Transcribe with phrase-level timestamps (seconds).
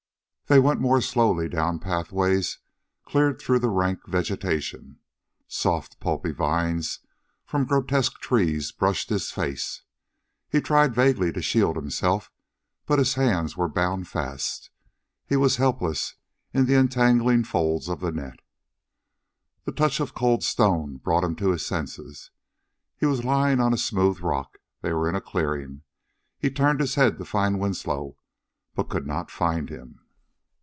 [0.47, 2.57] They went more slowly down pathways
[3.05, 4.99] cleared through the rank vegetation.
[5.47, 6.99] Soft, pulpy vines
[7.45, 9.83] from the grotesque trees brushed his face.
[10.49, 12.33] He tried vaguely to shield himself,
[12.85, 14.69] but his hands were bound fast.
[15.25, 16.15] He was helpless
[16.53, 18.41] in the entangling folds of the net.
[19.63, 22.29] The touch of cold stone brought him to his senses.
[22.97, 24.57] He was lying on smooth rock.
[24.81, 25.83] They were in a clearing.
[26.39, 28.17] He turned his head to find Winslow,
[28.75, 29.99] but could not find him.